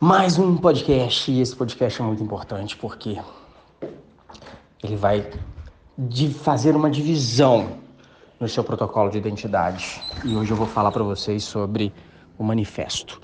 mais 0.00 0.38
um 0.38 0.56
podcast. 0.56 1.30
E 1.30 1.40
esse 1.40 1.56
podcast 1.56 2.00
é 2.00 2.04
muito 2.04 2.22
importante 2.22 2.76
porque 2.76 3.18
ele 4.82 4.96
vai 4.96 5.26
fazer 6.42 6.76
uma 6.76 6.90
divisão 6.90 7.78
no 8.38 8.46
seu 8.48 8.62
protocolo 8.62 9.10
de 9.10 9.18
identidade. 9.18 10.00
E 10.24 10.36
hoje 10.36 10.50
eu 10.50 10.56
vou 10.56 10.66
falar 10.66 10.92
para 10.92 11.02
vocês 11.02 11.44
sobre 11.44 11.92
o 12.38 12.44
manifesto. 12.44 13.20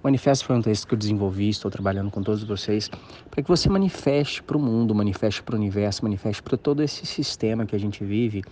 O 0.00 0.04
manifesto 0.06 0.44
foi 0.44 0.54
um 0.54 0.62
texto 0.62 0.86
que 0.86 0.94
eu 0.94 0.98
desenvolvi, 0.98 1.48
estou 1.48 1.70
trabalhando 1.70 2.10
com 2.10 2.22
todos 2.22 2.44
vocês, 2.44 2.88
para 3.30 3.42
que 3.42 3.48
você 3.48 3.68
manifeste 3.68 4.42
para 4.42 4.56
o 4.56 4.60
mundo, 4.60 4.94
manifeste 4.94 5.42
para 5.42 5.54
o 5.54 5.58
universo, 5.58 6.04
manifeste 6.04 6.42
para 6.42 6.56
todo 6.56 6.82
esse 6.82 7.06
sistema 7.06 7.66
que 7.66 7.74
a 7.74 7.80
gente 7.80 8.04
vive, 8.04 8.44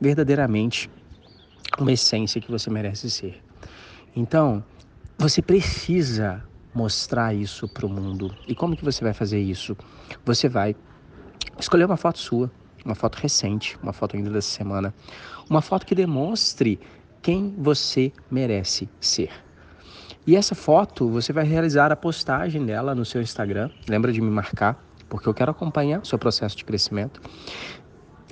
verdadeiramente 0.00 0.88
uma 1.78 1.90
essência 1.90 2.40
que 2.40 2.50
você 2.50 2.70
merece 2.70 3.10
ser. 3.10 3.42
Então, 4.14 4.62
você 5.18 5.42
precisa 5.42 6.47
mostrar 6.74 7.34
isso 7.34 7.68
para 7.68 7.86
o 7.86 7.88
mundo. 7.88 8.34
E 8.46 8.54
como 8.54 8.76
que 8.76 8.84
você 8.84 9.02
vai 9.02 9.12
fazer 9.12 9.40
isso? 9.40 9.76
Você 10.24 10.48
vai 10.48 10.76
escolher 11.58 11.84
uma 11.84 11.96
foto 11.96 12.18
sua, 12.18 12.50
uma 12.84 12.94
foto 12.94 13.16
recente, 13.16 13.78
uma 13.82 13.92
foto 13.92 14.16
ainda 14.16 14.30
dessa 14.30 14.50
semana, 14.50 14.94
uma 15.48 15.60
foto 15.60 15.86
que 15.86 15.94
demonstre 15.94 16.78
quem 17.20 17.54
você 17.58 18.12
merece 18.30 18.88
ser. 19.00 19.30
E 20.26 20.36
essa 20.36 20.54
foto 20.54 21.08
você 21.08 21.32
vai 21.32 21.44
realizar 21.44 21.90
a 21.90 21.96
postagem 21.96 22.64
dela 22.64 22.94
no 22.94 23.04
seu 23.04 23.22
Instagram. 23.22 23.70
Lembra 23.88 24.12
de 24.12 24.20
me 24.20 24.30
marcar, 24.30 24.78
porque 25.08 25.28
eu 25.28 25.34
quero 25.34 25.50
acompanhar 25.50 26.04
seu 26.04 26.18
processo 26.18 26.56
de 26.56 26.64
crescimento. 26.64 27.20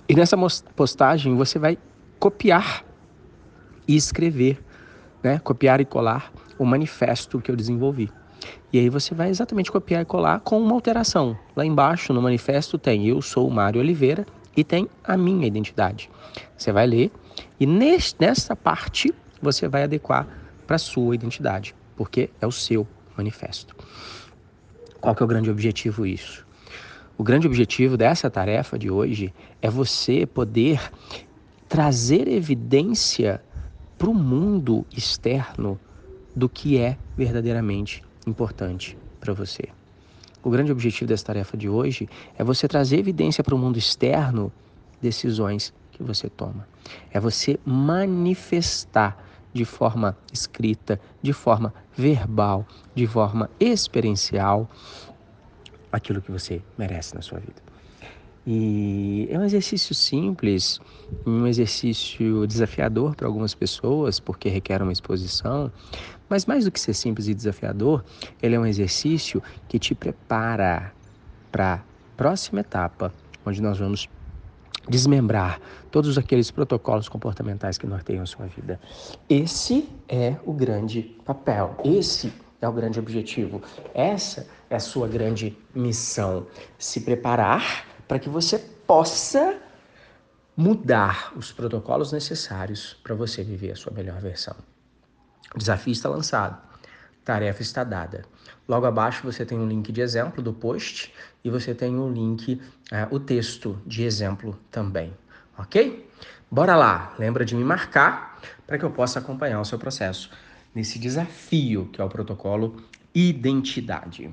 E 0.09 0.15
nessa 0.15 0.37
postagem 0.75 1.35
você 1.35 1.59
vai 1.59 1.79
copiar 2.19 2.85
e 3.89 3.97
escrever, 3.97 4.63
né? 5.23 5.39
Copiar 5.39 5.81
e 5.81 5.85
colar 5.85 6.33
o 6.59 6.65
manifesto 6.65 7.41
que 7.41 7.51
eu 7.51 7.57
desenvolvi. 7.57 8.11
E 8.73 8.79
aí 8.79 8.89
você 8.89 9.15
vai 9.15 9.31
exatamente 9.31 9.71
copiar 9.71 10.03
e 10.03 10.05
colar 10.05 10.41
com 10.41 10.61
uma 10.61 10.75
alteração. 10.75 11.39
Lá 11.55 11.65
embaixo 11.65 12.13
no 12.13 12.21
manifesto 12.21 12.79
tem 12.79 13.07
eu 13.07 13.23
sou 13.23 13.49
Mário 13.51 13.81
Oliveira 13.81 14.27
e 14.57 14.65
tem 14.65 14.89
a 15.05 15.17
minha 15.17 15.47
identidade. 15.47 16.11
Você 16.57 16.73
vai 16.73 16.87
ler 16.87 17.11
e 17.59 17.67
nessa 17.67 18.55
parte 18.57 19.15
você 19.41 19.69
vai 19.69 19.85
adequar 19.85 20.27
para 20.67 20.79
sua 20.79 21.15
identidade 21.15 21.75
porque 21.97 22.31
é 22.41 22.47
o 22.47 22.53
seu 22.53 22.87
manifesto. 23.17 23.75
Qual 25.01 25.15
que 25.15 25.23
é 25.23 25.25
o 25.25 25.29
grande 25.29 25.51
objetivo 25.51 26.05
isso? 26.05 26.47
O 27.19 27.25
grande 27.25 27.47
objetivo 27.47 27.97
dessa 27.97 28.31
tarefa 28.31 28.79
de 28.79 28.91
hoje 28.91 29.33
é 29.63 29.71
você 29.71 30.27
poder 30.27 30.81
trazer 31.67 32.29
evidência 32.29 33.43
para 33.97 34.11
o 34.11 34.15
mundo 34.15 34.85
externo 34.95 35.81
do 36.35 36.49
que 36.49 36.79
é 36.79 36.99
verdadeiramente 37.17 38.03
importante 38.27 38.99
para 39.21 39.33
você. 39.33 39.69
O 40.43 40.51
grande 40.51 40.73
objetivo 40.73 41.09
dessa 41.09 41.25
tarefa 41.25 41.57
de 41.57 41.69
hoje 41.69 42.09
é 42.37 42.45
você 42.45 42.69
trazer 42.69 42.99
evidência 42.99 43.43
para 43.43 43.55
o 43.55 43.59
mundo 43.59 43.79
externo 43.79 44.53
decisões 45.01 45.73
que 45.93 46.03
você 46.03 46.29
toma. 46.29 46.67
É 47.11 47.21
você 47.21 47.59
manifestar 47.65 49.25
de 49.53 49.65
forma 49.65 50.17
escrita, 50.33 51.01
de 51.23 51.33
forma 51.33 51.73
verbal, 51.97 52.67
de 52.95 53.07
forma 53.07 53.49
experiencial, 53.59 54.69
aquilo 55.91 56.21
que 56.21 56.31
você 56.31 56.61
merece 56.77 57.15
na 57.15 57.23
sua 57.23 57.39
vida. 57.39 57.63
E 58.47 59.27
é 59.29 59.37
um 59.37 59.45
exercício 59.45 59.93
simples, 59.93 60.81
um 61.27 61.49
exercício 61.49 62.47
desafiador 62.47 63.17
para 63.17 63.27
algumas 63.27 63.55
pessoas, 63.55 64.21
porque 64.21 64.49
requer 64.49 64.81
uma 64.81 64.93
exposição, 64.93 65.73
mas 66.29 66.47
mais 66.47 66.65
do 66.65 66.71
que 66.71 66.79
ser 66.79 66.95
simples 66.95 67.27
e 67.27 67.35
desafiador, 67.35 68.05
ele 68.41 68.55
é 68.55 68.61
um 68.61 68.67
exercício 68.67 69.43
que 69.67 69.81
te 69.81 69.97
prepara 69.97 70.93
para 71.51 71.75
a 71.75 71.81
próxima 72.17 72.61
etapa, 72.61 73.13
onde 73.45 73.61
nós 73.61 73.79
vamos 73.79 74.09
desmembrar 74.89 75.61
todos 75.91 76.17
aqueles 76.17 76.49
protocolos 76.51 77.09
comportamentais 77.09 77.77
que 77.77 77.87
norteiam 77.87 78.23
a 78.23 78.27
sua 78.27 78.47
vida. 78.47 78.79
Esse 79.29 79.89
é 80.09 80.37
o 80.45 80.53
grande 80.53 81.03
papel, 81.25 81.77
esse 81.85 82.33
é 82.61 82.69
o 82.69 82.73
grande 82.73 83.01
objetivo, 83.01 83.61
essa 83.93 84.47
é 84.71 84.77
a 84.77 84.81
sua 84.81 85.09
grande 85.09 85.57
missão. 85.75 86.47
Se 86.79 87.01
preparar 87.01 87.96
para 88.07 88.19
que 88.19 88.29
você 88.29 88.59
possa 88.59 89.59
mudar 90.57 91.33
os 91.37 91.53
protocolos 91.53 92.13
necessários 92.13 92.97
para 93.03 93.15
você 93.15 93.43
viver 93.45 93.73
a 93.73 93.77
sua 93.77 93.93
melhor 93.93 94.21
versão. 94.21 94.57
O 95.55 95.59
desafio 95.59 95.93
está 95.93 96.09
lançado, 96.09 96.61
tarefa 97.25 97.63
está 97.63 97.85
dada. 97.85 98.25
Logo 98.67 98.87
abaixo 98.87 99.23
você 99.23 99.45
tem 99.45 99.59
um 99.59 99.67
link 99.67 99.93
de 99.93 100.01
exemplo 100.01 100.43
do 100.43 100.53
post 100.53 101.13
e 101.45 101.51
você 101.51 101.75
tem 101.75 101.97
o 101.97 102.07
um 102.07 102.13
link, 102.13 102.55
uh, 102.55 103.15
o 103.15 103.21
texto 103.21 103.81
de 103.87 104.05
exemplo 104.05 104.59
também, 104.71 105.13
ok? 105.59 106.09
Bora 106.51 106.75
lá, 106.75 107.15
lembra 107.19 107.45
de 107.45 107.55
me 107.55 107.65
marcar 107.65 108.41
para 108.67 108.79
que 108.79 108.85
eu 108.85 108.91
possa 108.91 109.19
acompanhar 109.19 109.61
o 109.61 109.65
seu 109.65 109.79
processo 109.79 110.31
nesse 110.75 110.99
desafio 110.99 111.89
que 111.93 112.01
é 112.01 112.05
o 112.05 112.09
protocolo 112.09 112.83
identidade. 113.15 114.31